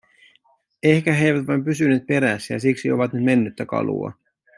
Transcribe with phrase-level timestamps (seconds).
[0.83, 4.13] Ehkä he eivät vain pysyneet perässä, ja siksi ovat nyt mennyttä kalua.